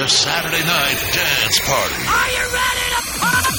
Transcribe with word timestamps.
the 0.00 0.08
Saturday 0.08 0.64
Night 0.64 0.96
Dance 1.12 1.60
Party. 1.60 2.00
Are 2.08 2.30
you 2.32 2.44
ready 2.56 2.86
to 2.88 3.02
party? 3.20 3.52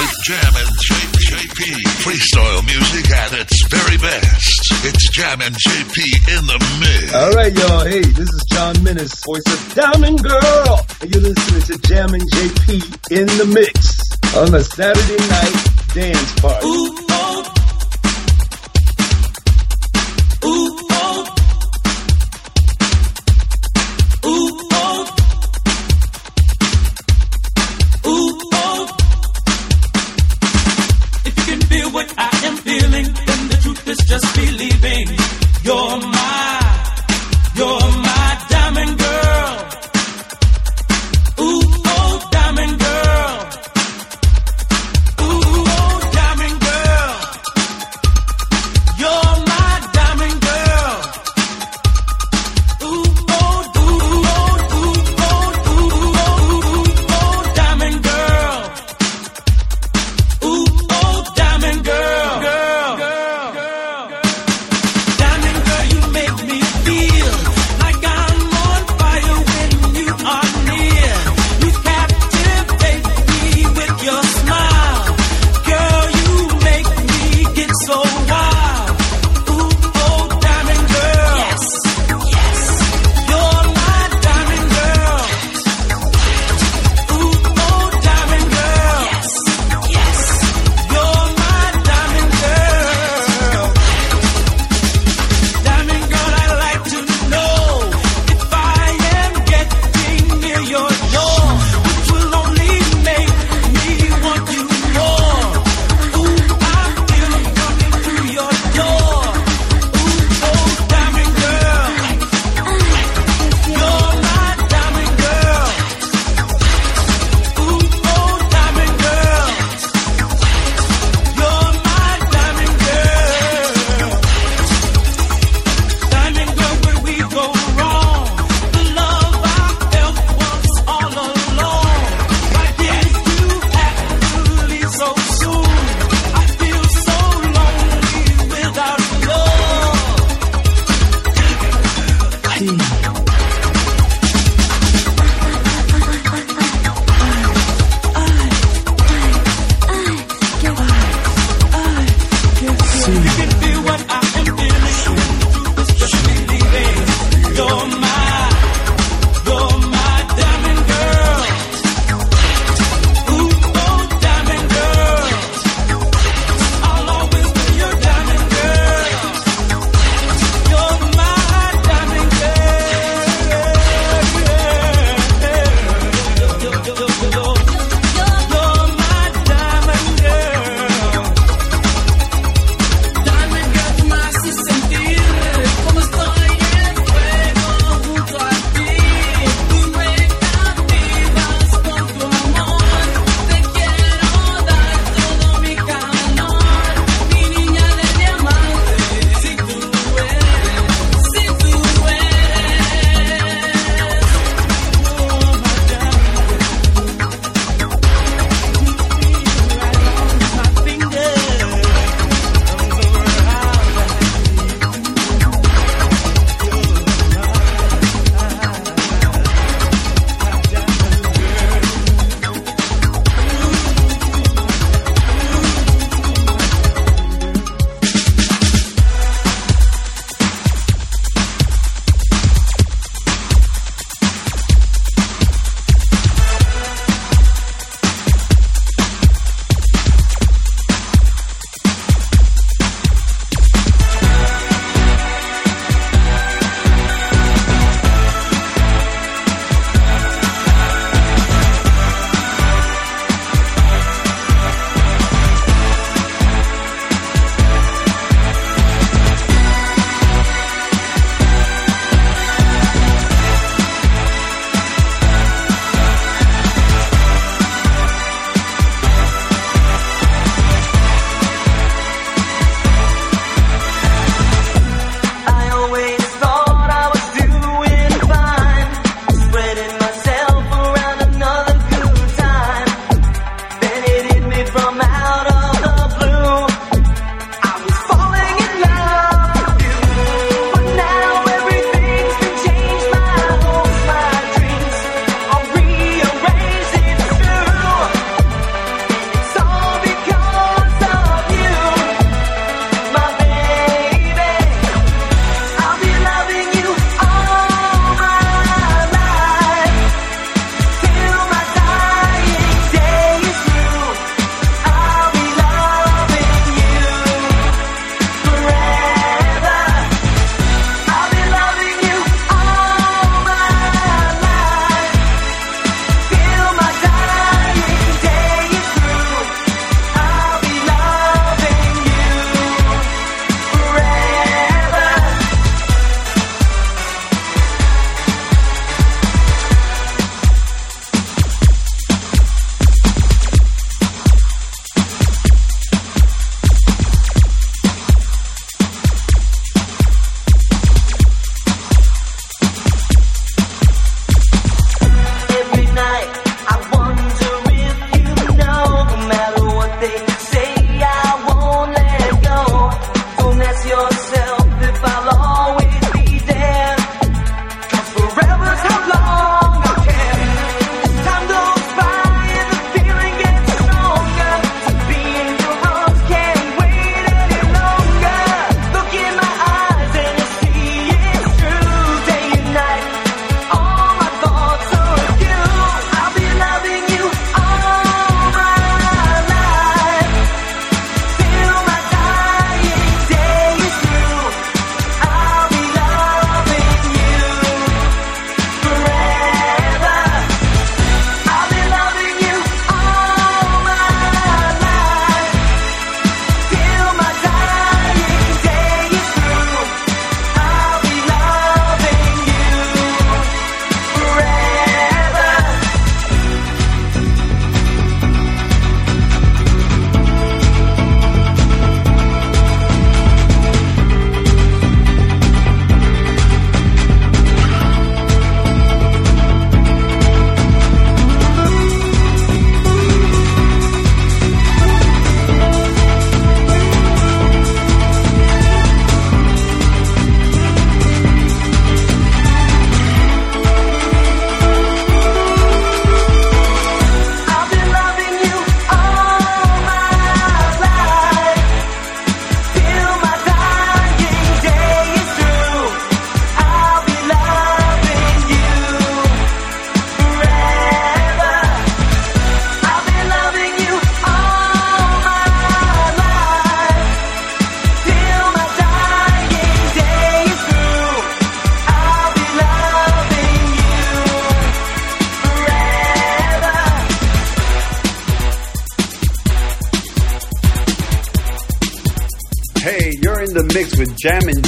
With 0.00 0.14
Jammin 0.24 0.68
J- 0.80 1.12
JP. 1.20 1.60
Freestyle 2.00 2.64
music 2.64 3.10
at 3.12 3.32
its 3.34 3.62
very 3.68 3.98
best. 3.98 4.72
It's 4.88 5.10
Jammin 5.10 5.52
JP 5.52 5.96
in 6.32 6.46
the 6.48 6.58
mix. 6.80 7.14
All 7.14 7.32
right, 7.32 7.52
y'all. 7.52 7.84
Hey, 7.84 8.00
this 8.00 8.24
is 8.28 8.44
John 8.50 8.74
Minnis, 8.76 9.12
voice 9.26 9.44
of 9.52 9.74
Diamond 9.74 10.22
Girl. 10.24 10.80
And 11.02 11.12
you're 11.14 11.22
listening 11.28 11.62
to 11.68 11.88
Jammin 11.88 12.20
JP 12.24 13.12
in 13.12 13.26
the 13.36 13.44
mix 13.52 14.00
on 14.34 14.52
the 14.52 14.64
Saturday 14.64 15.20
night 15.28 15.56
dance 15.92 16.40
party. 16.40 16.60
Oh. 16.64 16.88
Ooh, 16.88 17.05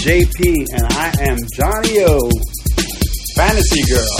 JP, 0.08 0.64
and 0.72 0.84
I 0.94 1.12
am 1.20 1.36
Johnny 1.52 1.98
O, 2.00 2.30
Fantasy 3.36 3.82
Girl. 3.92 4.17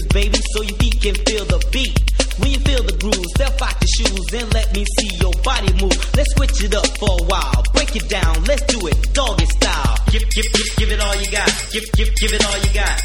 Speakers, 0.00 0.12
baby, 0.12 0.38
so 0.52 0.62
your 0.62 0.76
feet 0.78 1.00
can 1.00 1.14
feel 1.26 1.44
the 1.44 1.60
beat. 1.72 1.96
When 2.38 2.52
you 2.52 2.58
feel 2.60 2.82
the 2.82 2.96
groove, 2.96 3.26
step 3.36 3.60
out 3.60 3.76
your 3.80 3.92
shoes 3.96 4.26
and 4.32 4.52
let 4.54 4.72
me 4.72 4.84
see 4.98 5.10
your 5.20 5.32
body 5.44 5.72
move. 5.80 5.96
Let's 6.16 6.32
switch 6.36 6.64
it 6.64 6.74
up 6.74 6.86
for 6.98 7.10
a 7.20 7.24
while. 7.26 7.62
Break 7.74 7.96
it 7.96 8.08
down, 8.08 8.44
let's 8.44 8.62
do 8.64 8.86
it 8.86 8.96
doggy 9.12 9.46
style. 9.46 9.96
Give, 10.10 10.24
give, 10.30 10.48
give, 10.52 10.70
give 10.76 10.90
it 10.92 11.00
all 11.00 11.16
you 11.16 11.30
got. 11.30 11.50
Give, 11.72 11.84
give, 11.92 12.10
give 12.16 12.32
it 12.32 12.44
all 12.44 12.58
you 12.58 12.72
got. 12.72 12.96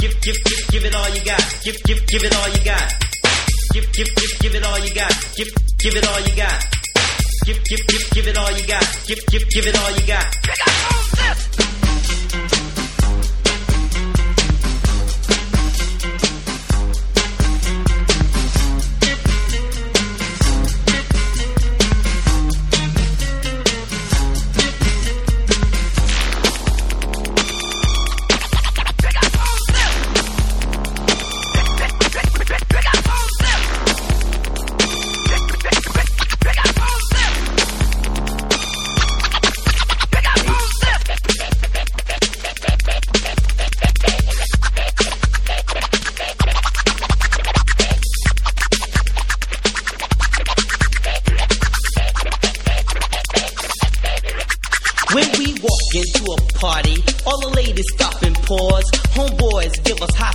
Give, 0.00 0.14
give, 0.20 0.36
give, 0.44 0.62
give 0.68 0.84
it 0.84 0.94
all 0.94 1.08
you 1.08 1.24
got. 1.24 1.44
Give, 1.64 1.76
give, 1.84 2.06
give 2.06 2.24
it 2.24 2.34
all 2.36 2.48
you 2.48 2.64
got. 2.64 2.86
Give, 3.72 3.86
give, 3.92 4.08
give, 4.14 4.32
give 4.40 4.54
it 4.54 4.64
all 4.64 4.78
you 4.78 4.94
got. 4.94 5.14
Give, 5.36 5.50
give 5.78 5.96
it 5.96 6.06
all 6.06 6.20
you 6.20 6.36
got. 6.36 6.60
Give, 7.46 7.64
give, 7.64 7.82
give, 7.86 8.10
give 8.12 8.26
it 8.28 8.36
all 8.36 8.52
you 8.52 8.66
got. 8.66 8.86
Give, 9.06 9.20
give, 9.26 9.48
give 9.48 9.66
it 9.66 9.76
all 9.76 9.92
you 9.96 10.06
got. 10.06 11.09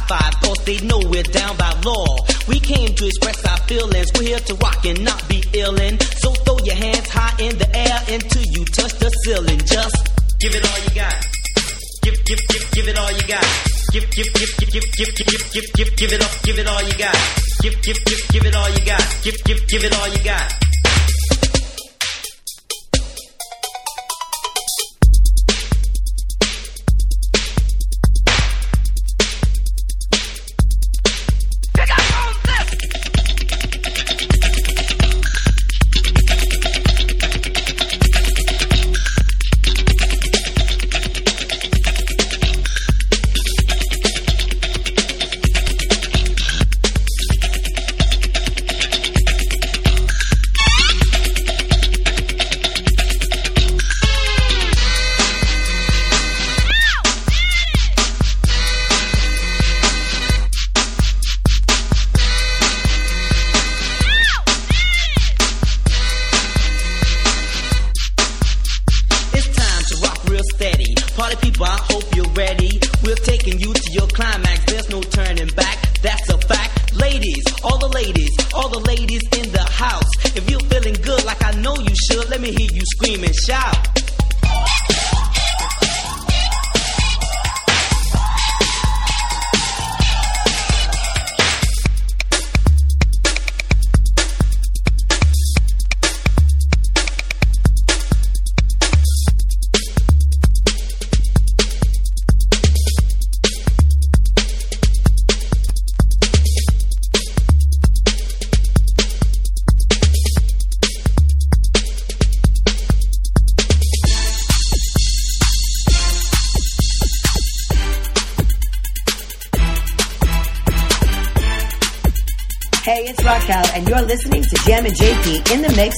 Five, 0.07 0.33
cause 0.41 0.59
they 0.65 0.79
know 0.81 0.99
we're 1.09 1.23
down 1.23 1.57
by 1.57 1.71
law. 1.83 2.17
We 2.47 2.59
came 2.59 2.93
to 2.93 3.05
express 3.05 3.43
our 3.45 3.57
feelings, 3.67 4.07
we're 4.15 4.35
here 4.35 4.39
to 4.39 4.53
rock 4.55 4.85
and 4.85 5.03
not 5.03 5.27
be 5.29 5.41
illin'. 5.53 6.01
So 6.21 6.31
throw 6.45 6.57
your 6.63 6.75
hands 6.75 7.07
high 7.09 7.35
in 7.39 7.57
the 7.57 7.69
air 7.75 7.99
until 8.09 8.43
you 8.43 8.65
touch 8.65 8.93
the 8.99 9.09
ceiling. 9.23 9.59
Just 9.65 9.97
give 10.39 10.53
it 10.55 10.63
all 10.63 10.79
you 10.83 10.95
got. 10.95 11.15
Give, 12.03 12.17
give, 12.25 12.41
give, 12.47 12.71
give 12.71 12.87
it 12.87 12.97
all 12.97 13.11
you 13.11 13.27
got. 13.27 13.45
Give, 13.91 14.05
give, 14.11 14.33
give, 14.33 14.51
give, 14.57 14.71
give, 14.71 14.85
give, 14.93 15.15
give, 15.15 15.25
give, 15.25 15.53
give, 15.53 15.73
give, 15.73 15.95
give 15.95 16.13
it 16.13 16.21
up, 16.21 16.43
give 16.43 16.59
it 16.59 16.67
all 16.67 16.83
you 16.83 16.97
got. 16.97 17.15
Give, 17.61 17.81
give, 17.81 17.97
give, 18.05 18.27
give 18.29 18.45
it 18.45 18.55
all 18.55 18.69
you 18.69 18.85
got. 18.85 19.03
Give, 19.23 19.43
give, 19.43 19.67
give 19.67 19.83
it 19.83 19.93
all 19.95 20.07
you 20.09 20.23
got. 20.23 20.64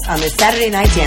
On 0.10 0.20
the 0.20 0.30
Saturday 0.30 0.70
Night 0.70 0.90
Dance 0.96 1.07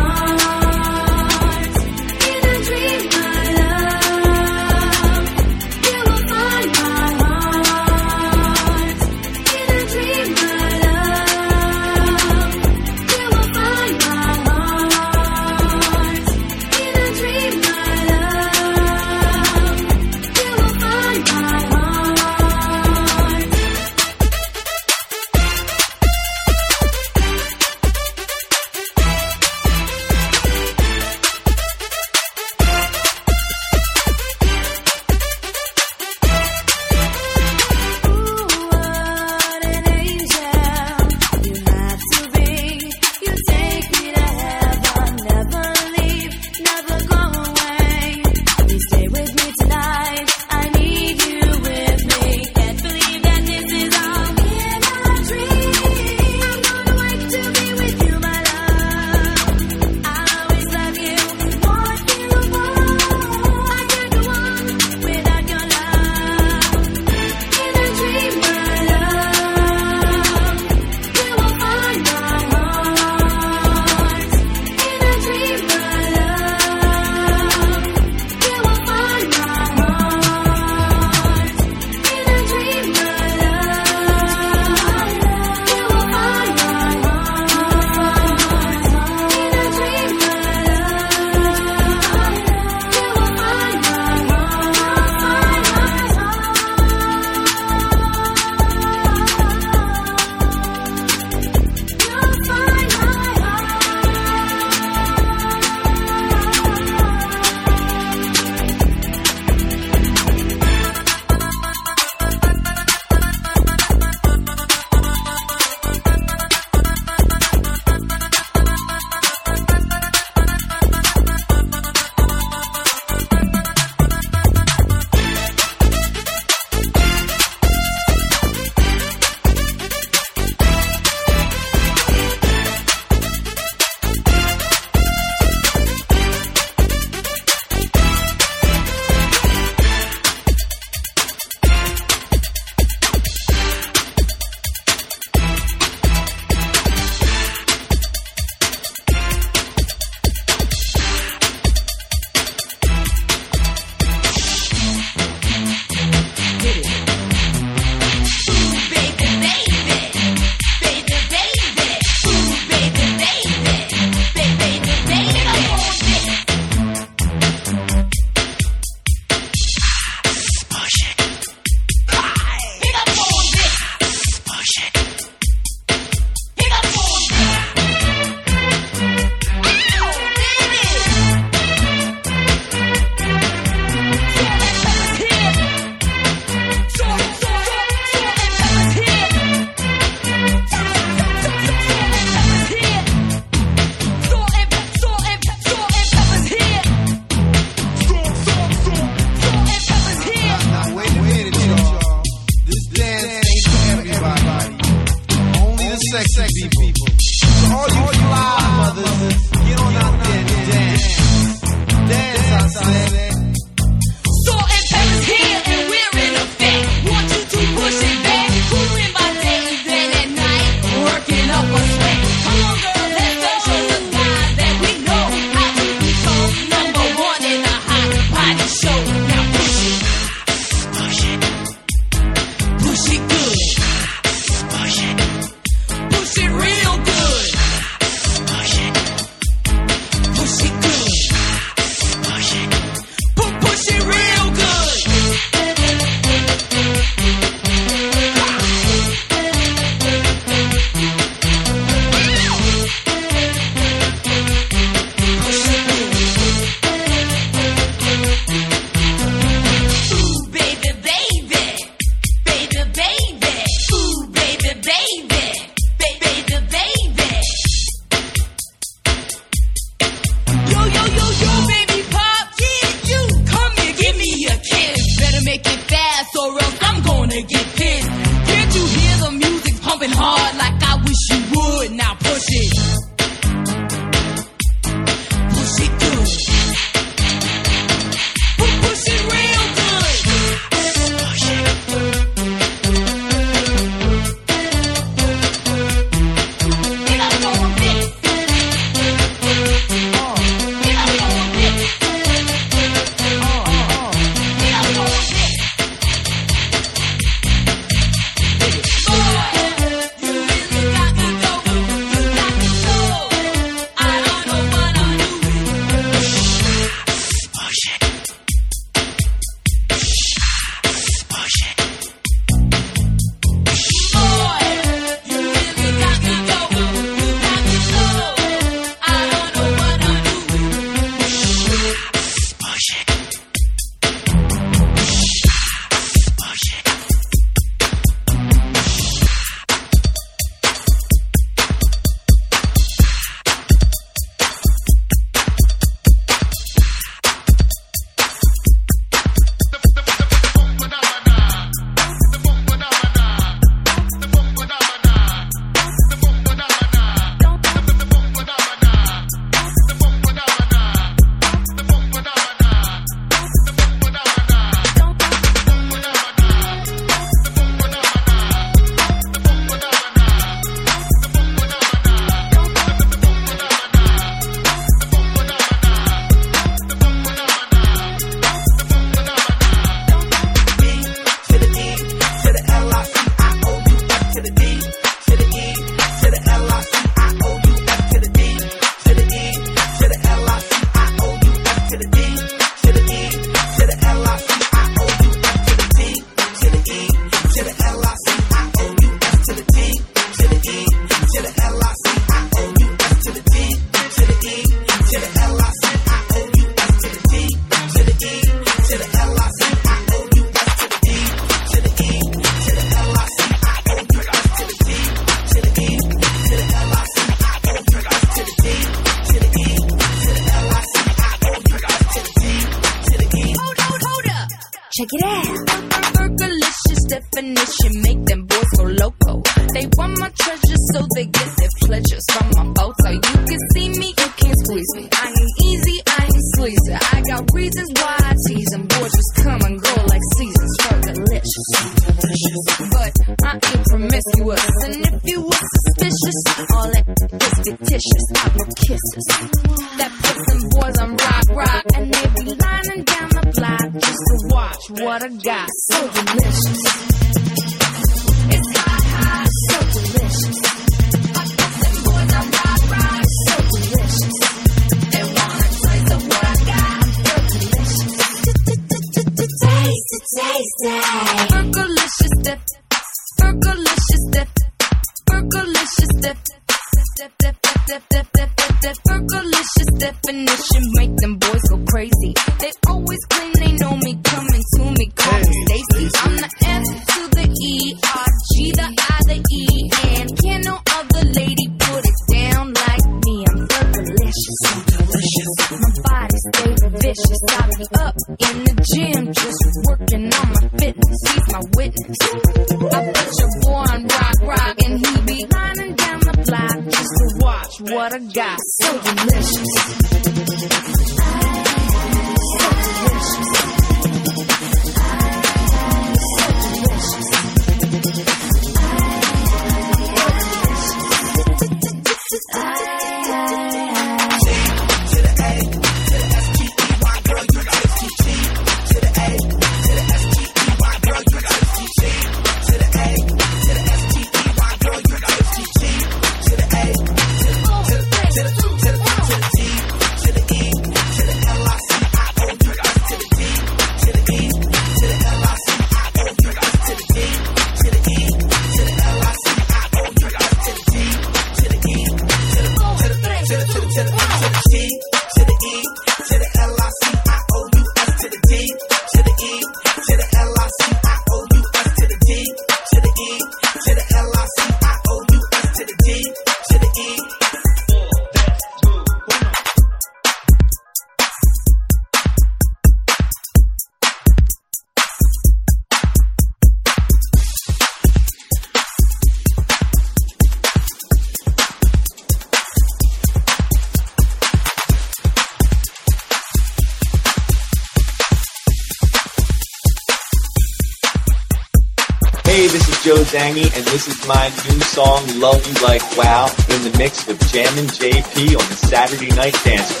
my 594.26 594.48
new 594.68 594.80
song 594.80 595.20
Love 595.38 595.66
You 595.66 595.74
Like 595.86 596.02
Wow 596.16 596.46
in 596.70 596.82
the 596.82 596.94
mix 596.98 597.26
with 597.26 597.38
Jammin 597.52 597.86
JP 597.86 598.56
on 598.56 598.68
the 598.68 598.76
Saturday 598.76 599.28
Night 599.34 599.56
Dance. 599.64 600.00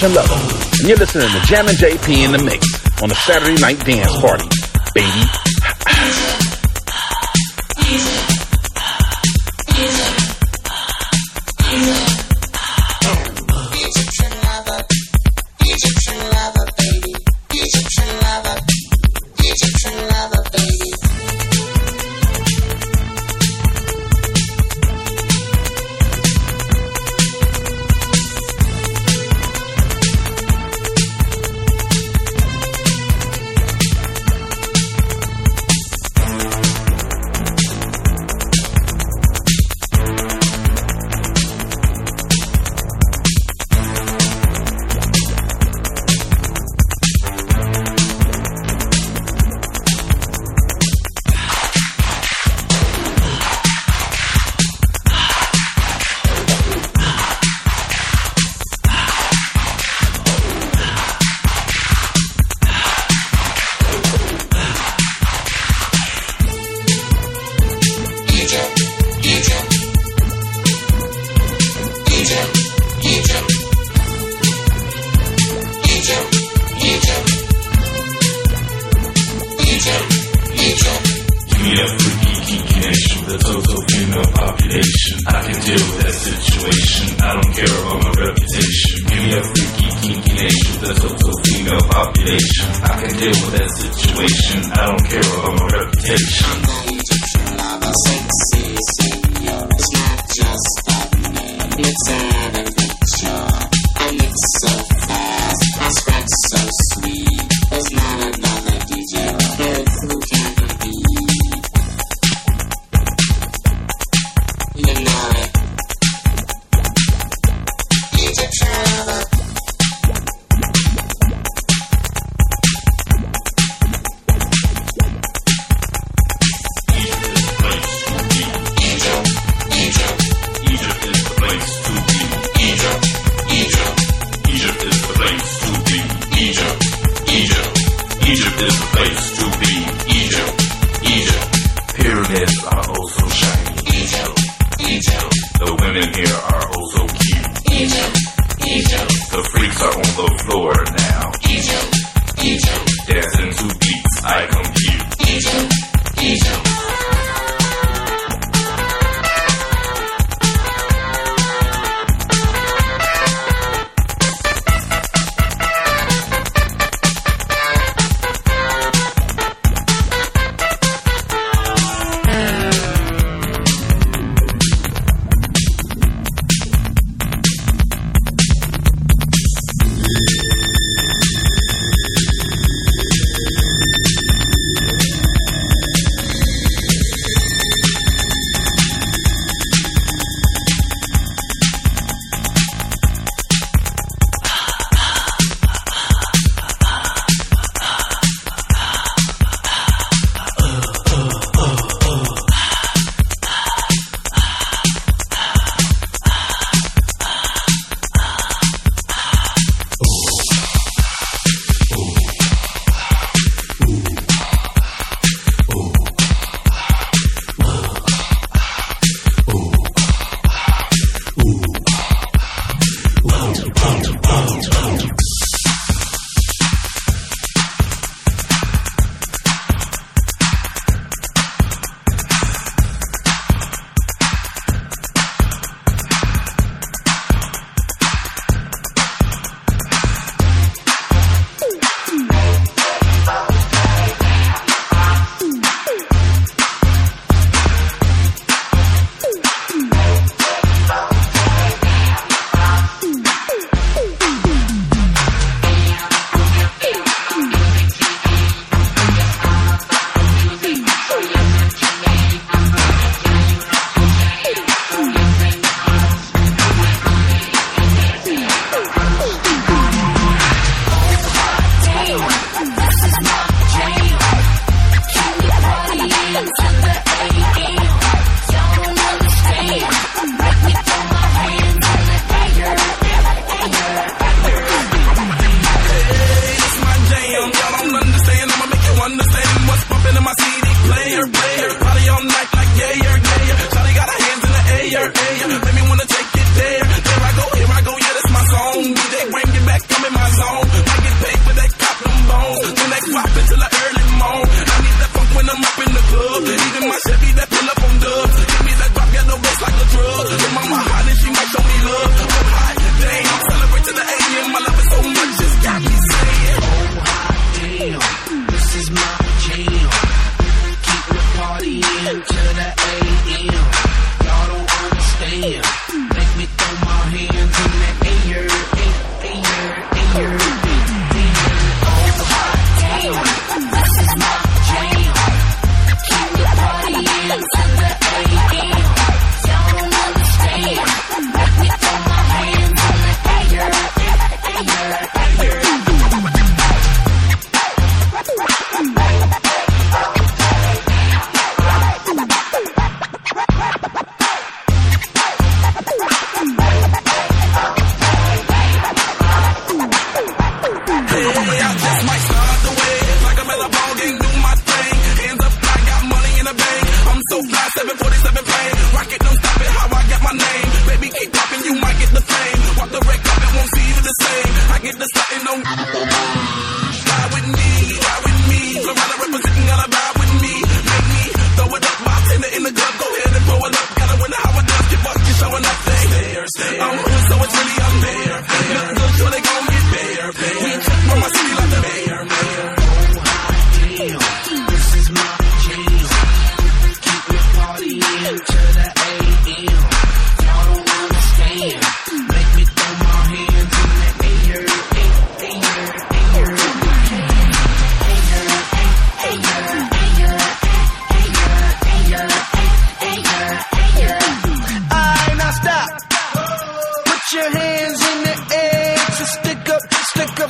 subscription 0.00 0.14
level. 0.14 0.36
And 0.80 0.88
you're 0.88 0.96
listening 0.96 1.28
to 1.28 1.46
Jammin 1.46 1.74
JP 1.74 2.24
in 2.24 2.32
the 2.32 2.42
Mix 2.44 3.02
on 3.02 3.08
the 3.08 3.14
Saturday 3.14 3.60
Night 3.60 3.84
Dance 3.84 4.16
Party, 4.20 4.48
baby. 4.94 5.39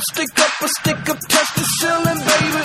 up, 0.01 0.15
stick 0.15 0.39
up, 0.39 0.51
a 0.61 0.67
stick 0.67 1.09
up, 1.09 1.19
touch 1.29 1.49
the 1.55 1.63
ceiling, 1.77 2.19
baby. 2.29 2.63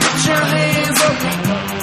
Put 0.00 0.16
your 0.28 0.44
hands 0.56 1.00
up, 1.08 1.16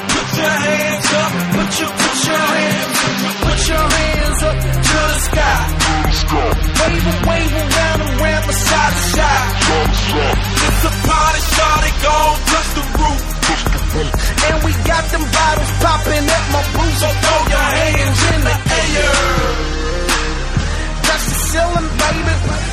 put 0.10 0.30
your 0.38 0.56
hands 0.66 1.10
up, 1.14 1.32
put 1.53 1.72
your 1.80 1.91
put 2.01 2.18
your 2.26 2.45
hands, 2.56 2.97
up, 3.26 3.36
put 3.45 3.60
your 3.70 3.86
hands 3.95 4.41
up 4.49 4.58
to 4.89 4.97
the 5.12 5.20
sky. 5.28 5.58
Wave 6.36 7.06
and 7.12 7.22
wave 7.30 7.53
around 7.53 7.99
and 8.01 8.12
around 8.22 8.43
the 8.47 8.53
side 8.53 8.93
to 8.97 9.03
side. 9.14 9.51
It's 10.66 10.84
a 10.86 10.93
party, 11.06 11.41
started, 11.53 11.95
go 12.06 12.18
touch 12.49 12.70
the 12.78 12.84
roof. 12.97 13.22
And 14.45 14.58
we 14.66 14.72
got 14.89 15.03
them 15.14 15.26
bottles 15.36 15.72
popping 15.84 16.26
at 16.26 16.45
my 16.53 16.64
booth, 16.74 16.97
so 16.97 17.10
throw 17.22 17.41
your 17.53 17.68
hands 17.78 18.20
in 18.34 18.41
the 18.49 18.56
air. 18.82 19.14
Touch 21.06 21.24
the 21.30 21.38
ceiling, 21.53 21.89
baby. 22.01 22.64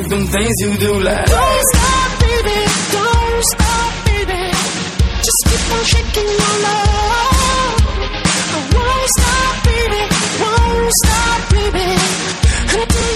like 0.00 0.08
them 0.08 0.26
things 0.26 0.54
you 0.60 0.76
do 0.78 1.00
like. 1.00 1.26
Don't 1.26 1.62
stop, 1.72 2.20
baby. 2.20 2.58
Don't 2.96 3.44
stop, 3.52 3.92
baby. 4.08 4.42
Just 5.26 5.40
keep 5.48 5.64
on 5.76 5.84
shaking 5.92 6.30
your 6.40 6.56
love. 6.66 7.76
I 8.54 8.60
won't 8.76 9.08
stop, 9.16 9.54
baby. 9.68 10.02
Won't 10.40 10.92
stop, 11.02 11.40
baby. 11.52 11.88
Until 12.80 13.09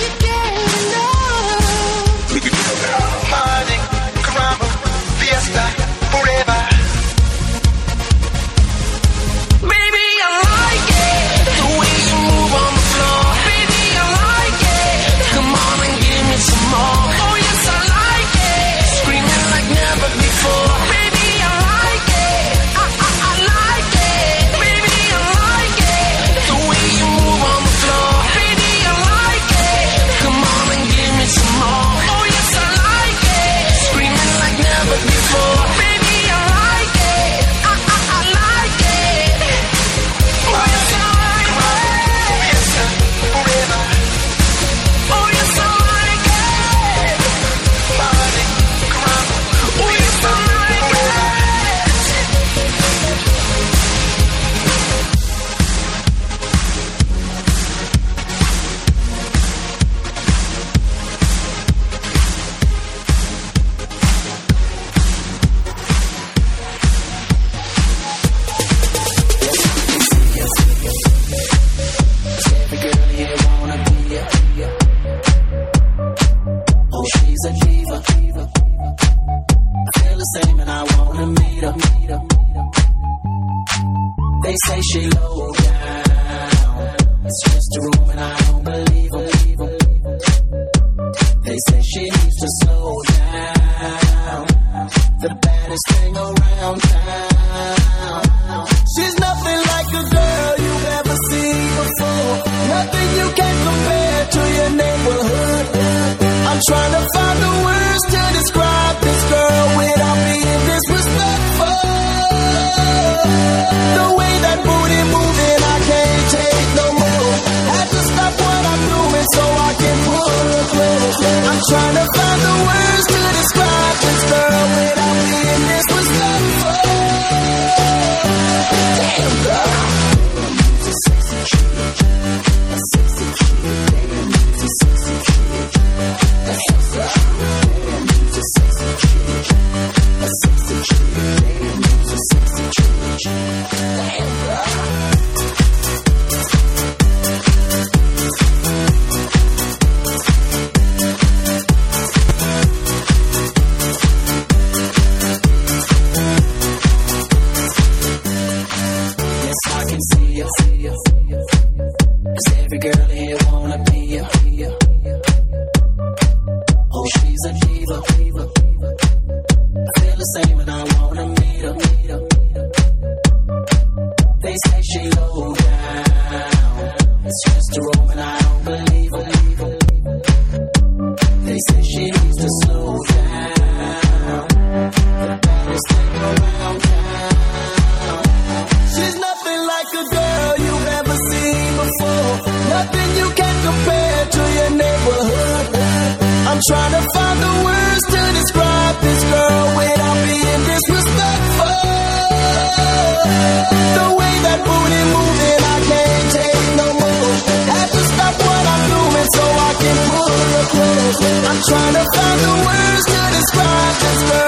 Trying 211.63 211.95
to 211.95 212.05
find 212.15 212.41
the 212.41 212.55
words 212.67 213.05
to 213.07 213.21
describe 213.39 213.97
this 214.01 214.44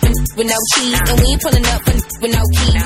Shaking 0.00 0.16
with 0.36 0.48
no 0.48 0.58
cheese, 0.74 1.00
and 1.08 1.20
we 1.20 1.26
ain't 1.32 1.42
pulling 1.42 1.66
up 1.66 1.82
with 1.84 2.32
no 2.32 2.42
keys. 2.56 2.84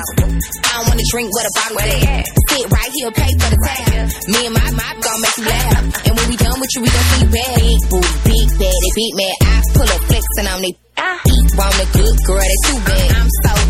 I 0.63 0.71
don't 0.75 0.87
wanna 0.89 1.07
drink 1.11 1.29
with 1.31 1.45
a 1.45 1.53
bottle 1.55 1.79
at. 1.79 2.25
Sit 2.49 2.71
right 2.71 2.91
here, 2.93 3.11
pay 3.11 3.31
for 3.39 3.49
the 3.51 3.59
tab. 3.63 4.05
Me 4.27 4.45
and 4.45 4.55
my 4.55 4.71
mop 4.71 4.95
gon' 5.01 5.21
make 5.21 5.37
you 5.37 5.45
laugh. 5.45 6.07
And 6.07 6.13
when 6.17 6.27
we 6.29 6.35
done 6.37 6.59
with 6.59 6.71
you, 6.75 6.81
we 6.81 6.89
gon' 6.89 7.07
see 7.15 7.27
bad. 7.31 7.55
Big 7.55 7.81
booty, 7.89 8.11
big 8.25 8.47
baddie, 8.59 8.93
big 8.95 9.13
man. 9.15 9.35
I 9.41 9.61
pull 9.73 9.89
up 9.95 10.01
flexing 10.07 10.47
on 10.47 10.61
they 10.61 10.73
ah. 10.97 11.19
eat. 11.25 11.47
Want 11.55 11.75
a 11.79 11.87
good 11.95 12.15
girl, 12.25 12.43
they 12.43 12.59
too 12.67 12.79
bad. 12.83 13.11
I'm 13.15 13.29
so 13.43 13.64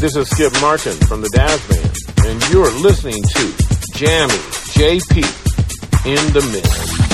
this 0.00 0.14
is 0.14 0.28
Skip 0.30 0.52
Martin 0.60 0.96
from 1.08 1.22
the 1.22 1.28
Dazz 1.30 1.66
Band, 1.66 1.96
and 2.26 2.52
you're 2.52 2.70
listening 2.80 3.20
to 3.20 3.52
Jammin 3.94 4.36
JP 4.76 5.16
in 6.06 6.32
the 6.32 6.50
mix. 6.52 7.07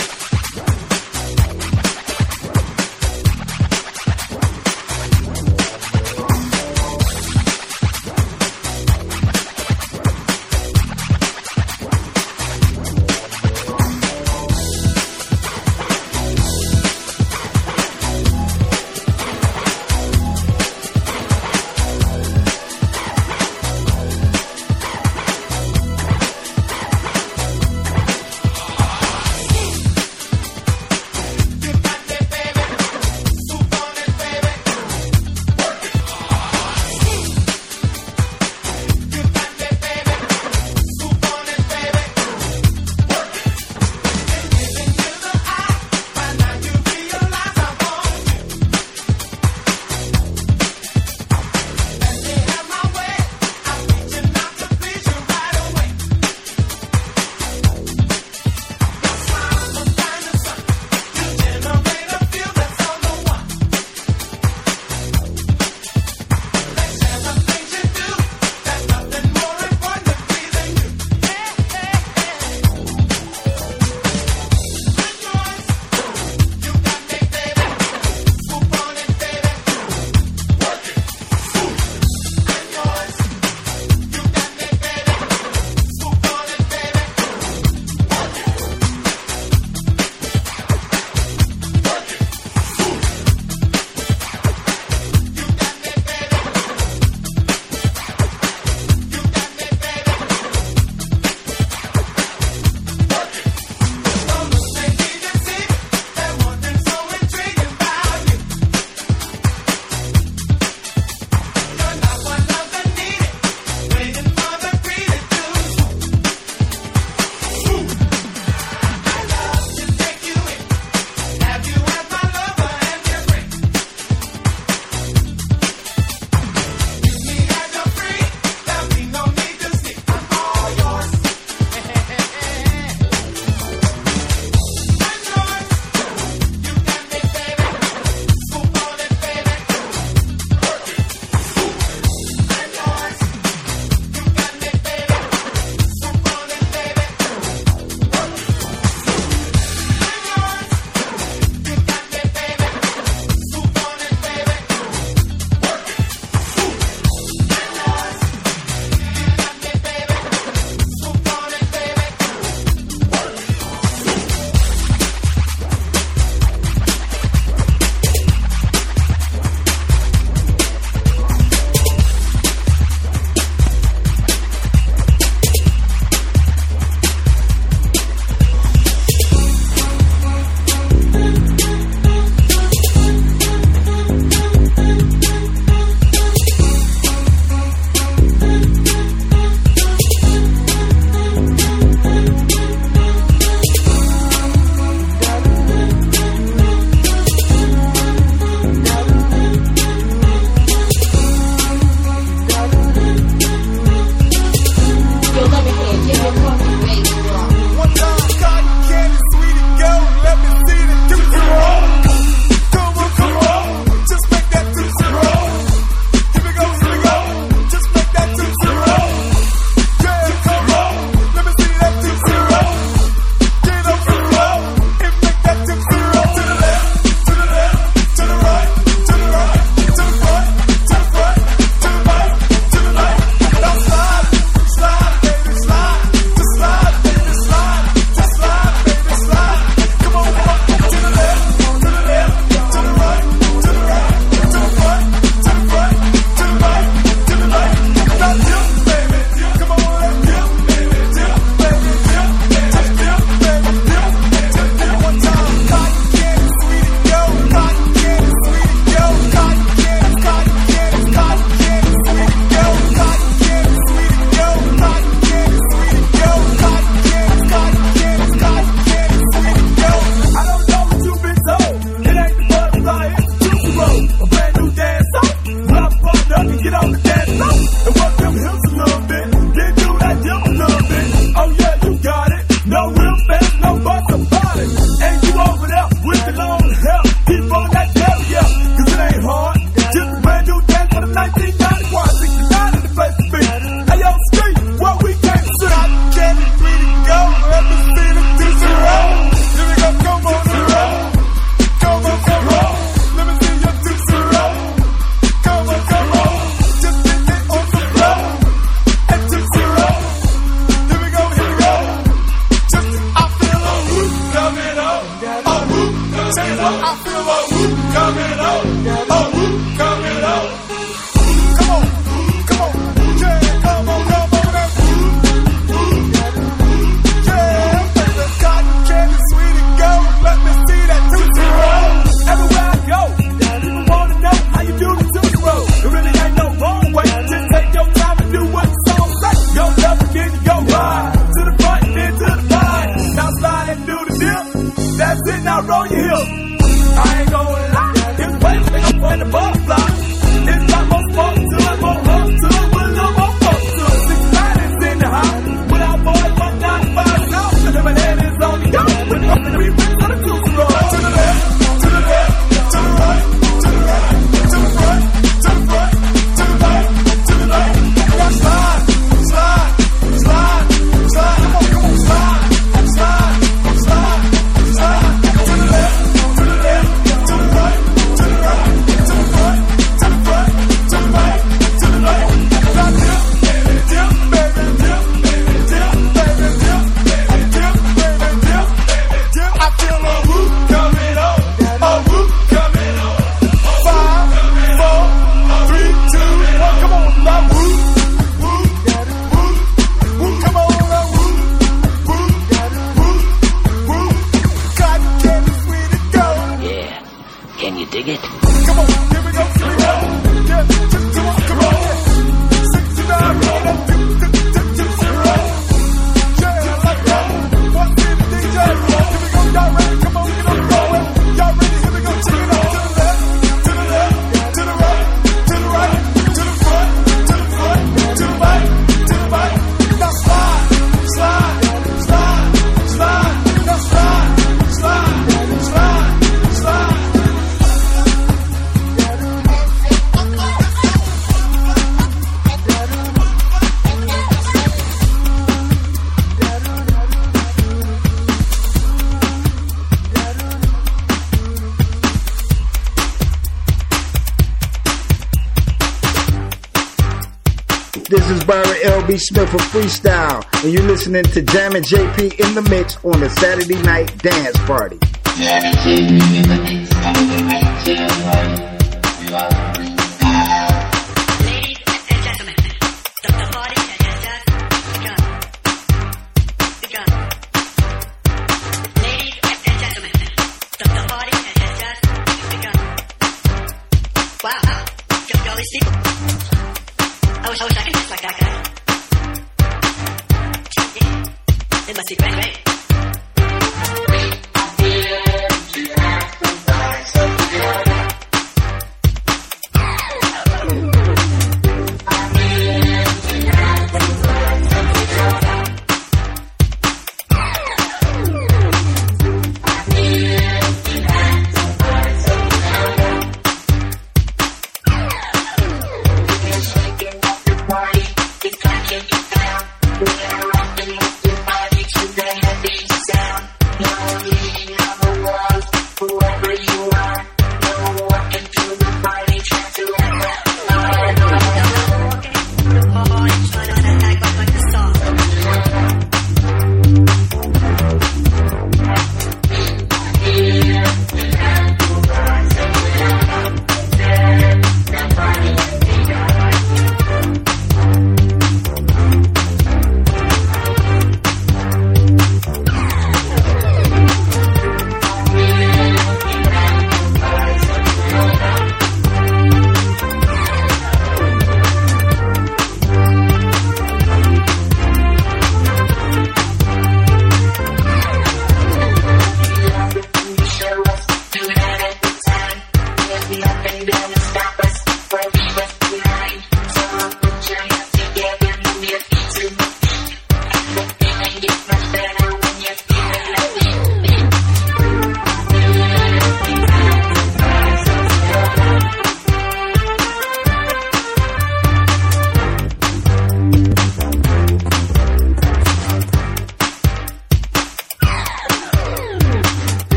Smith 459.19 459.49
for 459.51 459.59
Freestyle, 459.59 460.45
and 460.65 460.73
you're 460.73 460.83
listening 460.83 461.25
to 461.25 461.43
Jammin 461.43 461.83
JP 461.83 462.41
in 462.41 462.55
the 462.55 462.63
mix 462.69 462.97
on 463.05 463.21
the 463.21 463.31
Saturday 463.31 463.81
night 463.83 464.17
dance 464.19 464.59
party. 464.61 464.99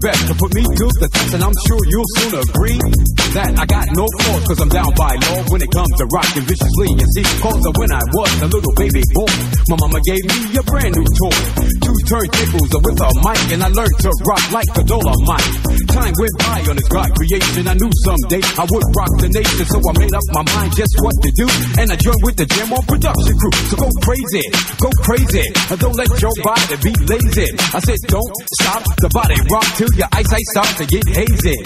The 0.00 0.06
best 0.08 0.26
to 0.28 0.34
put 0.34 0.50
me 0.54 0.62
to 0.64 0.86
the 1.00 1.08
test, 1.12 1.34
and 1.34 1.42
I'm 1.44 1.56
sure 1.66 1.80
you'll 1.88 2.12
soon 2.16 2.32
agree 2.40 2.78
that 3.36 3.52
I 3.58 3.64
got 3.66 3.86
no 3.92 4.06
flaws, 4.08 4.42
cause 4.48 4.60
I'm 4.60 4.72
down 4.72 4.92
by 4.96 5.12
law 5.28 5.40
when 5.52 5.60
it 5.62 5.70
comes 5.70 5.92
to 6.00 6.04
rocking 6.10 6.44
viciously. 6.48 6.88
You 6.96 7.06
see, 7.16 7.24
cause 7.40 7.62
of 7.64 7.74
when 7.76 7.92
I 7.92 8.02
was 8.16 8.32
a 8.42 8.48
little 8.48 8.74
baby 8.76 9.04
boy, 9.12 9.32
my 9.68 9.76
mama 9.76 10.00
gave 10.04 10.24
me 10.24 10.38
a 10.56 10.62
brand 10.64 10.92
new 10.96 11.06
toy. 11.20 11.38
Two 11.84 11.96
turntables 12.08 12.70
with 12.70 13.00
a 13.00 13.10
mic, 13.24 13.46
and 13.52 13.60
I 13.62 13.68
learned 13.68 13.98
to 14.00 14.10
rock 14.24 14.44
like 14.52 14.70
a 14.76 14.82
Dolomite. 14.84 15.79
Time 15.90 16.14
went 16.16 16.36
by 16.38 16.58
on 16.70 16.76
this 16.78 16.88
God 16.88 17.10
creation. 17.18 17.66
I 17.66 17.74
knew 17.74 17.92
someday 18.06 18.42
I 18.56 18.64
would 18.64 18.86
rock 18.94 19.12
the 19.18 19.28
nation, 19.30 19.64
so 19.66 19.78
I 19.82 19.92
made 19.98 20.14
up 20.14 20.26
my 20.30 20.44
mind 20.54 20.70
just 20.78 20.94
what 21.02 21.16
to 21.18 21.30
do. 21.34 21.46
And 21.78 21.86
I 21.90 21.96
joined 21.98 22.22
with 22.22 22.36
the 22.38 22.46
Jam 22.46 22.70
on 22.70 22.84
production 22.86 23.34
crew. 23.38 23.54
So 23.70 23.74
go 23.76 23.88
crazy, 24.06 24.44
go 24.78 24.90
crazy. 25.02 25.46
And 25.70 25.78
don't 25.82 25.96
let 25.98 26.10
your 26.22 26.34
body 26.46 26.76
be 26.82 26.92
lazy. 27.10 27.48
I 27.74 27.80
said, 27.82 27.98
don't 28.06 28.34
stop 28.62 28.82
the 29.02 29.10
body 29.10 29.36
rock 29.50 29.66
till 29.74 29.90
your 29.98 30.10
eyesight 30.14 30.46
starts 30.54 30.74
to 30.78 30.84
get 30.86 31.04
hazy. 31.10 31.58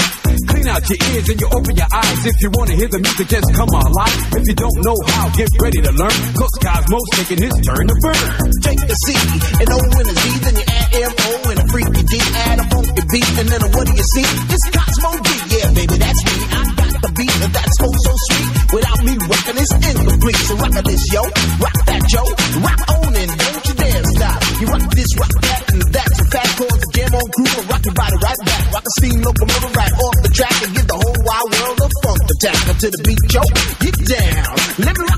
Clean 0.49 0.67
out 0.69 0.83
your 0.89 1.01
ears 1.13 1.27
and 1.29 1.39
you 1.41 1.49
open 1.53 1.75
your 1.77 1.91
eyes. 1.93 2.21
If 2.25 2.37
you 2.41 2.51
want 2.57 2.69
to 2.73 2.77
hear 2.77 2.89
the 2.89 3.01
music, 3.01 3.29
just 3.29 3.49
come 3.55 3.71
alive. 3.71 4.19
If 4.35 4.45
you 4.49 4.57
don't 4.57 4.79
know 4.83 4.99
how, 5.13 5.29
get 5.37 5.51
ready 5.61 5.81
to 5.85 5.93
learn. 5.93 6.19
Cause 6.35 6.55
Cozmo's 6.65 7.11
taking 7.21 7.41
his 7.45 7.55
turn 7.61 7.85
to 7.87 7.97
burn. 8.01 8.25
Take 8.65 8.81
the 8.89 8.97
C 9.05 9.13
and 9.61 9.69
O 9.69 9.79
and 9.79 10.09
a 10.09 10.15
Z, 10.17 10.25
then 10.49 10.55
you 10.57 10.64
add 10.95 11.03
M 11.03 11.15
O 11.19 11.51
and 11.51 11.59
a 11.59 11.67
freaky 11.71 12.03
D, 12.07 12.15
add 12.21 12.59
a 12.61 12.65
funky 12.71 13.03
beat, 13.11 13.31
and 13.39 13.49
then 13.49 13.61
a 13.63 13.69
what 13.75 13.87
do 13.87 13.93
you 13.95 14.07
see? 14.15 14.27
It's 14.55 14.67
Cozmo 14.71 15.11
D, 15.19 15.29
yeah, 15.51 15.69
baby, 15.75 15.97
that's 15.99 16.21
me. 16.25 16.35
I 16.55 16.61
got 16.75 16.93
the 17.03 17.11
beat, 17.19 17.35
and 17.35 17.53
that's 17.55 17.75
so 17.79 17.89
so 17.91 18.13
sweet. 18.15 18.49
Without 18.75 19.01
me 19.03 19.13
rocking, 19.27 19.59
it's 19.59 19.73
incomplete. 19.75 20.41
So 20.47 20.55
rock 20.55 20.77
this, 20.85 21.03
yo, 21.13 21.23
rock 21.59 21.79
that, 21.87 22.03
yo, 22.15 22.23
rock 22.63 22.81
on 22.95 23.15
and 23.15 23.31
don't 23.35 23.65
you 23.67 23.75
dare 23.75 24.05
stop. 24.15 24.39
You 24.61 24.67
rock 24.71 24.87
this, 24.95 25.11
rock 25.19 25.35
that, 25.43 25.63
and 25.73 25.83
that's 25.91 26.19
a 26.21 26.25
fat 26.31 26.51
the 26.59 26.89
jam 26.95 27.13
on 27.15 27.27
crew 27.35 27.53
and 27.59 27.67
rock 27.71 27.85
your 27.85 27.95
body 27.95 28.17
right 28.23 28.41
back. 28.45 28.63
Rock 28.75 28.87
a 28.87 28.93
steam 28.99 29.19
locomotive 29.23 29.75
right 29.75 29.95
off 29.95 30.17
the 30.23 30.31
track 30.31 30.57
and 30.63 30.73
give 30.75 30.87
the 30.87 30.99
whole 30.99 31.21
wide 31.27 31.49
world 31.55 31.79
a 31.83 31.89
funk 32.03 32.23
attack. 32.31 32.61
Until 32.71 32.91
the 32.95 33.01
beat, 33.03 33.23
yo, 33.35 33.43
get 33.83 33.97
down. 34.15 34.55
Let 34.79 34.95
me 34.99 35.14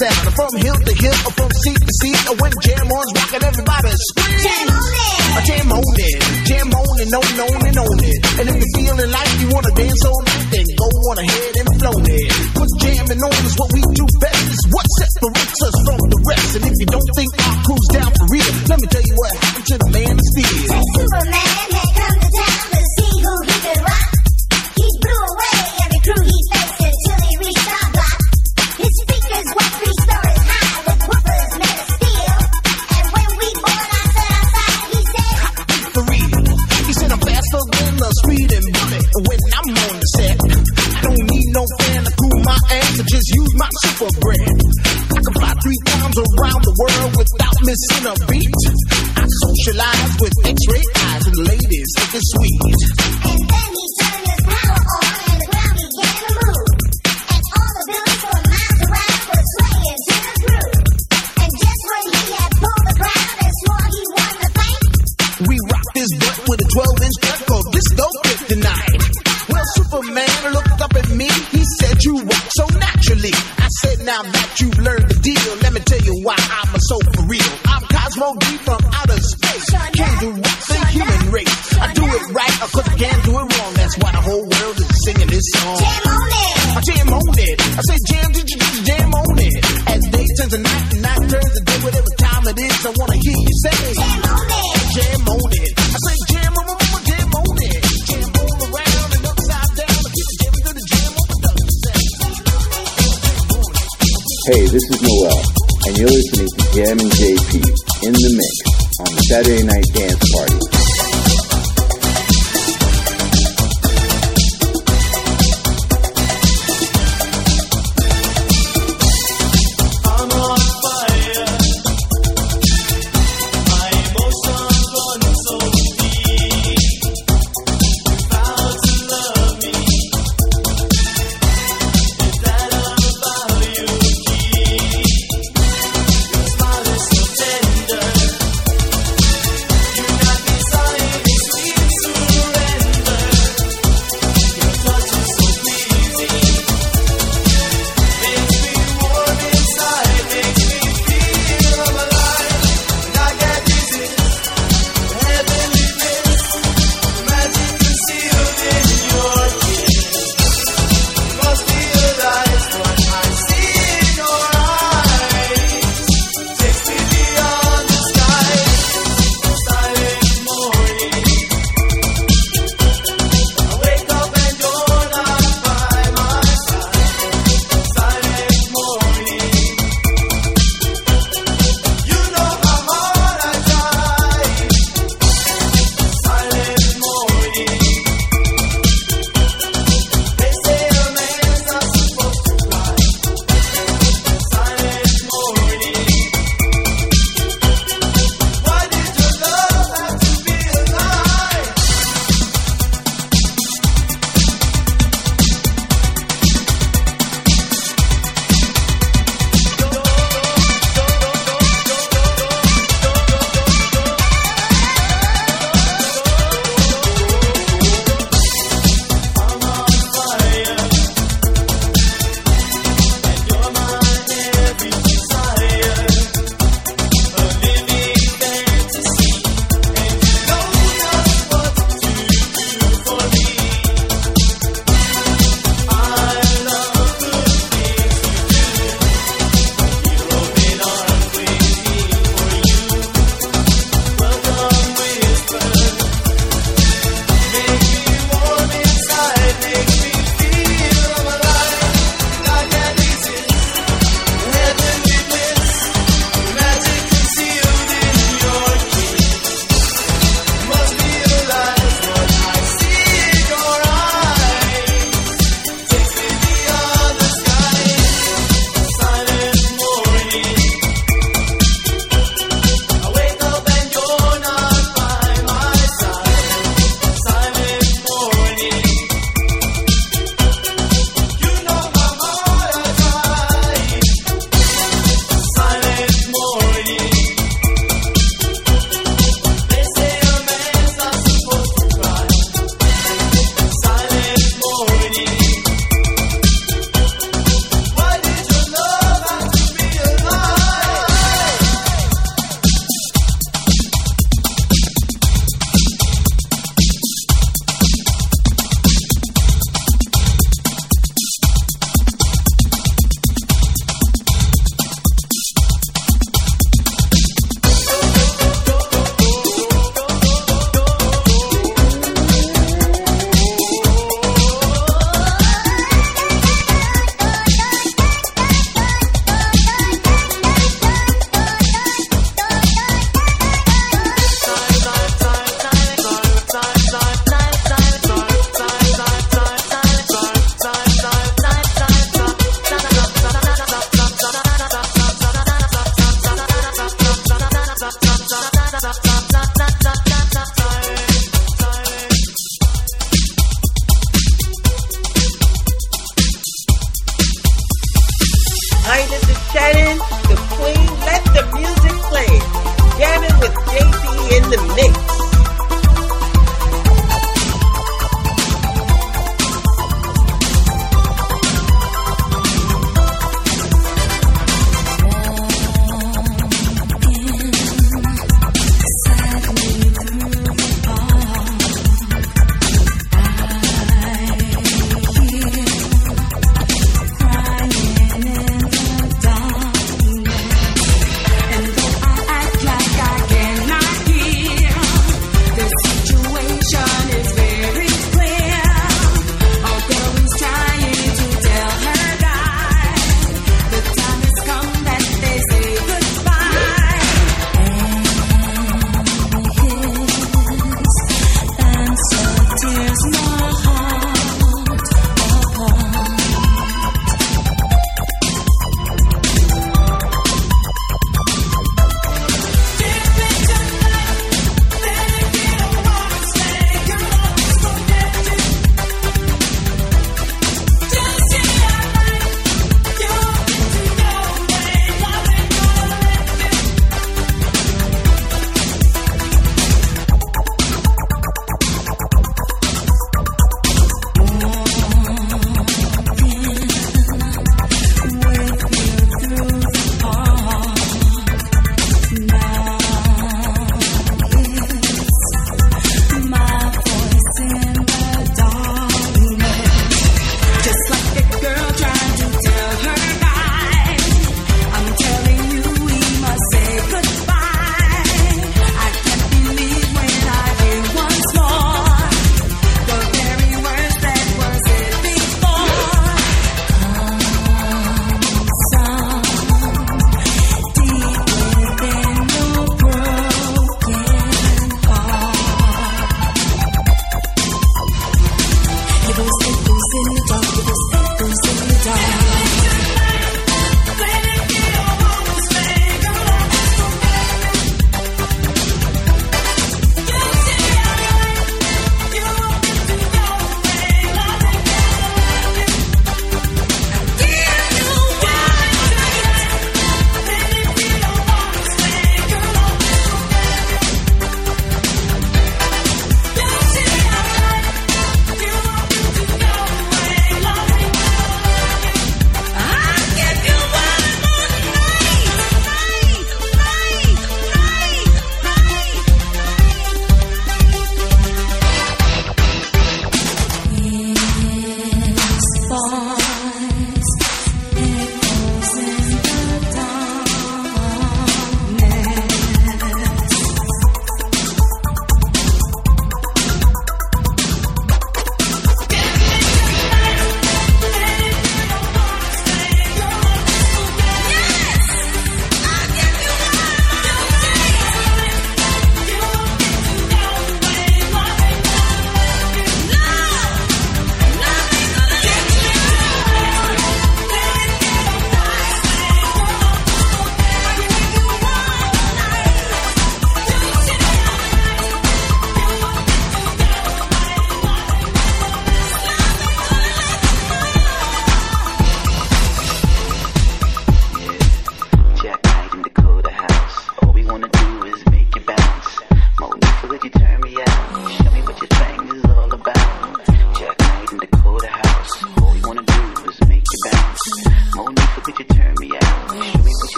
sound. 0.00 0.34
From 0.34 0.52
hill 0.58 0.78
to 0.78 0.94
hill, 0.94 1.18
or 1.26 1.32
from 1.38 1.50
seat 1.62 1.78
to 1.78 1.94
seat, 2.02 2.20
or 2.30 2.36
when 2.42 2.52
jam 2.62 2.86
on's 2.90 3.10
rocking, 3.14 3.44
everybody 3.44 3.90
scream. 3.94 4.38
Jam 4.42 4.68
on 4.74 4.92
it. 4.94 5.44
Jam 5.44 5.68
on 5.72 5.94
it. 5.98 6.18
Jam 6.46 6.68
on 6.74 6.96
it, 7.00 7.10
on, 7.14 7.26
on 7.44 7.60
and 7.66 7.78
on 7.78 7.98
it. 8.02 8.18
And 8.38 8.46
if 8.50 8.56
you're 8.58 8.74
feeling 8.74 9.10
like 9.10 9.32
you 9.40 9.48
wanna 9.54 9.72
dance 9.74 10.02
all 10.04 10.22
night, 10.24 10.46
then 10.50 10.66
go 10.74 10.88
on 11.10 11.16
ahead 11.18 11.54
and 11.58 11.68
flow 11.78 11.96
it. 12.00 12.26
Cause 12.54 12.72
jamming 12.82 13.22
on 13.22 13.40
is 13.44 13.54
what 13.58 13.70
we 13.72 13.80
do 13.94 14.06
best. 14.18 14.44
It's 14.50 14.66
what 14.70 14.86
separates 14.98 15.60
us 15.62 15.76
from 15.84 16.00
the 16.10 16.20
rest. 16.26 16.50
And 16.58 16.64
if 16.66 16.76
you 16.78 16.88
don't 16.90 17.10
think 17.14 17.30
our 17.38 17.56
crew's 17.66 17.88
down 17.94 18.10
for 18.14 18.26
real, 18.30 18.52
let 18.70 18.78
me 18.80 18.86
tell 18.88 19.04
you 19.04 19.14
what 19.14 19.30
happened 19.36 19.66
to 19.66 19.76
the 19.78 19.88
man 19.94 20.14
of 20.14 20.26
steel. 20.32 20.58
Superman 20.94 21.43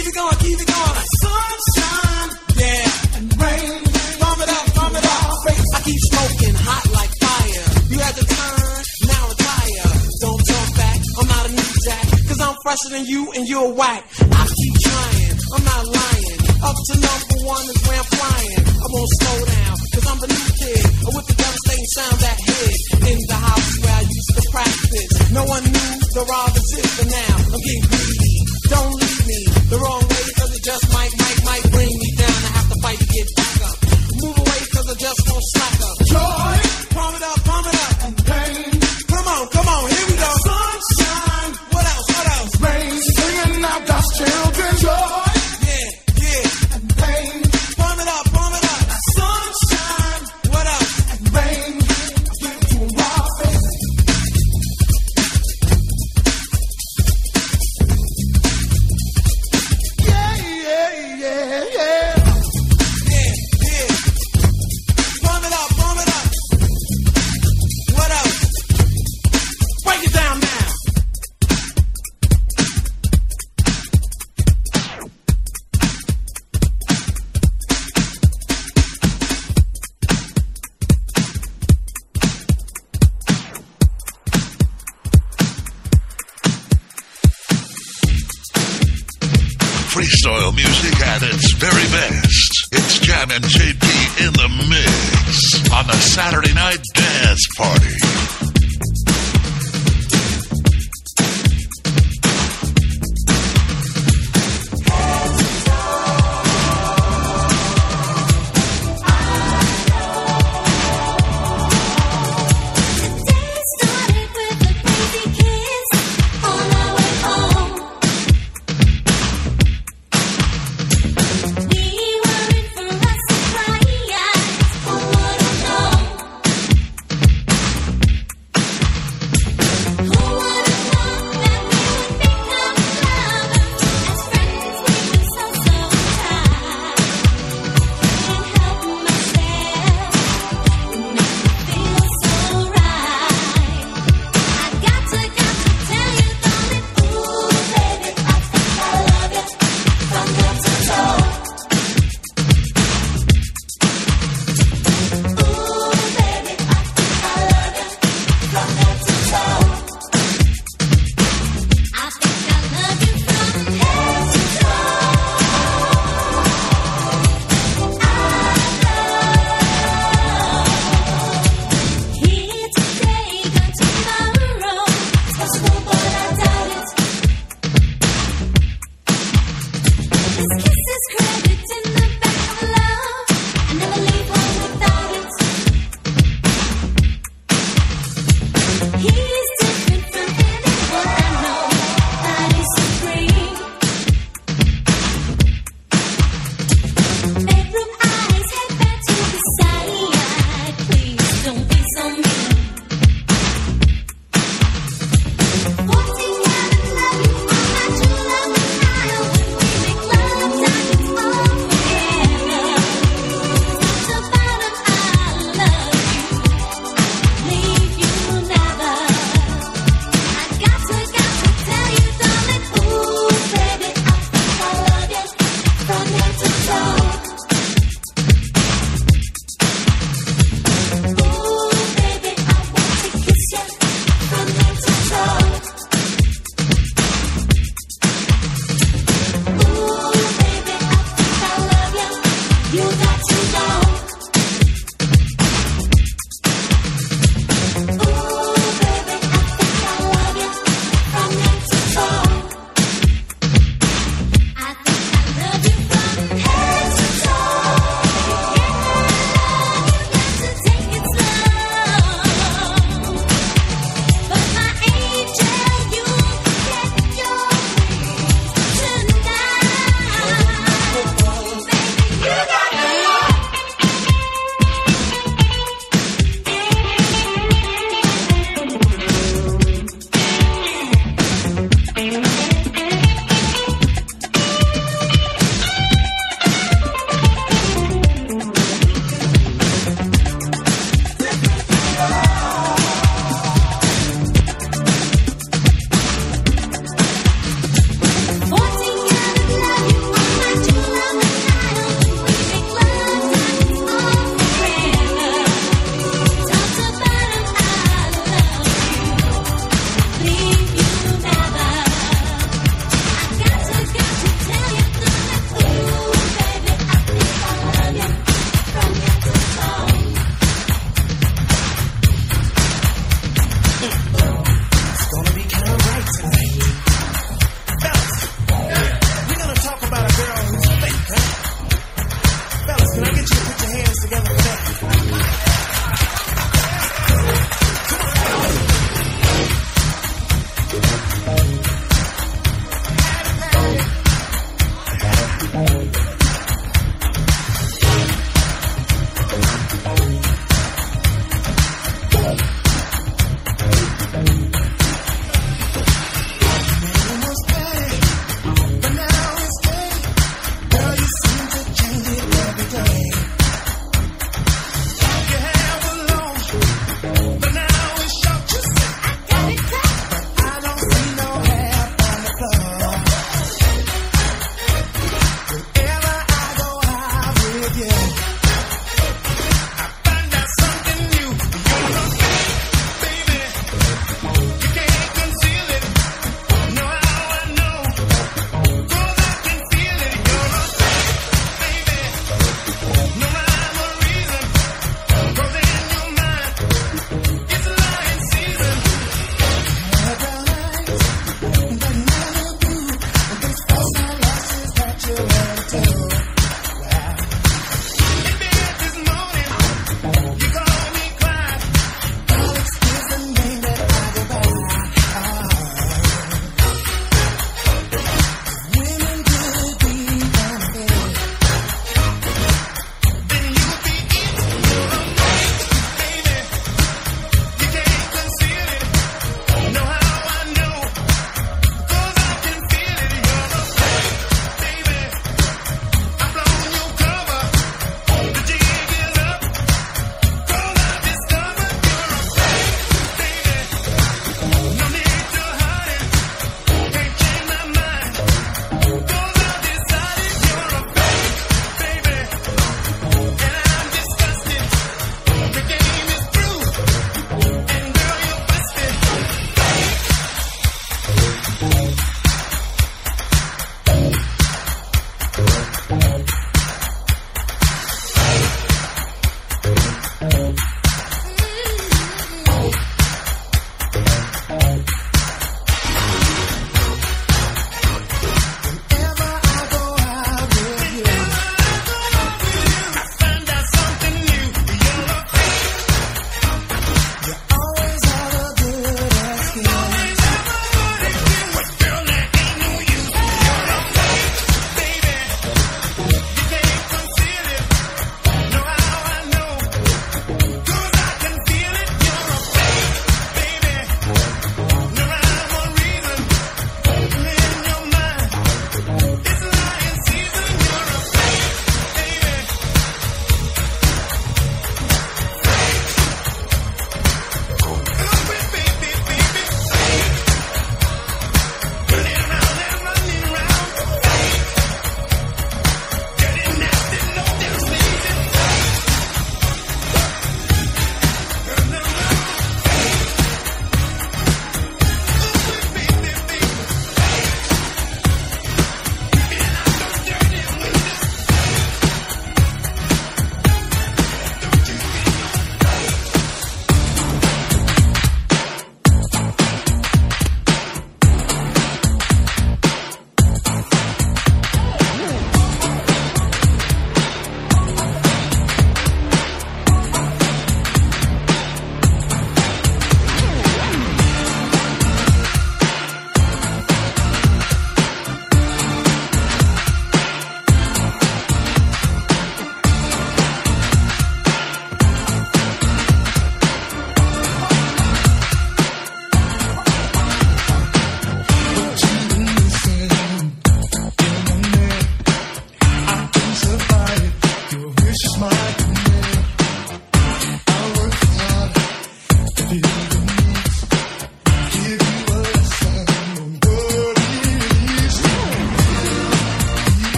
keep 0.00 0.08
it 0.08 0.16
going, 0.16 0.38
keep 0.40 0.58
it 0.60 0.68
going. 0.68 1.04
Sunshine, 1.20 2.30
yeah, 2.56 3.16
and 3.20 3.26
rain. 3.36 3.80
Bump 4.16 4.40
it 4.40 4.48
up, 4.48 4.66
bump 4.74 4.94
it 4.96 5.04
up. 5.04 5.28
I 5.76 5.80
keep 5.84 6.00
smoking 6.08 6.56
hot 6.56 6.84
like 6.96 7.12
fire. 7.20 7.66
You 7.92 7.98
had 8.00 8.14
to 8.16 8.24
turn, 8.24 8.80
now 9.12 9.22
retire. 9.28 9.88
Don't 10.24 10.40
talk 10.40 10.68
back, 10.76 10.98
I'm 11.20 11.28
not 11.28 11.44
a 11.48 11.52
new 11.52 11.70
jack. 11.84 12.06
Cause 12.28 12.40
I'm 12.40 12.56
fresher 12.64 12.90
than 12.96 13.04
you 13.04 13.32
and 13.36 13.44
you're 13.48 13.72
whack. 13.76 14.02
I 14.24 14.42
keep 14.48 14.74
trying, 14.88 15.36
I'm 15.52 15.64
not 15.68 15.84
lying. 15.84 16.38
Up 16.64 16.76
to 16.76 16.94
number 16.96 17.36
one 17.44 17.64
is 17.68 17.80
where 17.84 18.00
I'm 18.00 18.08
flying. 18.08 18.60
I 18.80 18.86
won't 18.88 19.10
slow 19.20 19.38
down, 19.52 19.74
cause 19.92 20.06
I'm 20.08 20.18
the 20.24 20.30
new 20.32 20.48
kid. 20.64 20.84
I 20.96 21.08
whip 21.12 21.26
the 21.28 21.36
devastating 21.36 21.90
sound 21.92 22.16
that 22.24 22.38
hit 22.40 22.76
in 23.04 23.18
the 23.28 23.36
house 23.36 23.70
where 23.84 23.96
I 24.00 24.04
used 24.08 24.32
to 24.32 24.42
practice. 24.48 25.12
No 25.28 25.44
one 25.44 25.64
knew 25.64 25.92
the 26.16 26.22
raw 26.24 26.46
resist, 26.56 27.04
now 27.04 27.36
I'm 27.36 27.60
getting 27.60 27.84
greedy. 27.84 28.36
Don't 28.70 28.94
leave 28.96 29.26
me. 29.28 29.59
The 29.70 29.78
wrong 29.78 30.02
way 30.02 30.22
because 30.26 30.50
it 30.56 30.64
just 30.64 30.92
might, 30.92 31.12
might, 31.16 31.44
might 31.44 31.70
bring 31.70 31.86
me 31.86 32.10
down. 32.18 32.26
I 32.26 32.50
have 32.58 32.68
to 32.70 32.76
fight 32.82 32.98
to 32.98 33.06
get 33.06 33.26
back 33.36 33.56
up. 33.70 33.76
Move 34.18 34.38
away 34.38 34.60
because 34.66 34.90
I 34.90 34.94
just 34.98 35.30
won't 35.30 35.44
slack 35.46 35.80
up. 35.86 35.96
Joy! 36.10 36.69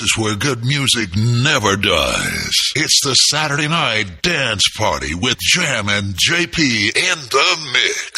Is 0.00 0.16
where 0.16 0.34
good 0.34 0.64
music 0.64 1.14
never 1.14 1.76
dies. 1.76 2.56
It's 2.74 3.00
the 3.04 3.14
Saturday 3.14 3.68
Night 3.68 4.22
Dance 4.22 4.64
Party 4.74 5.14
with 5.14 5.36
Jammin 5.38 6.14
JP 6.14 6.96
in 6.96 7.18
the 7.28 7.70
mix. 7.74 8.09